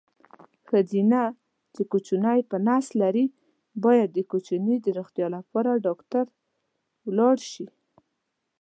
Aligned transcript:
ښځېنه 0.67 1.21
چې 1.73 1.81
کوچینی 1.91 2.39
په 2.49 2.57
نس 2.67 2.85
لري 3.01 3.25
باید 3.83 4.11
کوچیني 4.31 4.75
د 4.81 4.87
روغتیا 4.97 5.27
لپاره 5.35 5.81
ډاکټر 5.85 6.25
ولاړ 7.05 7.35
شي. 7.51 7.65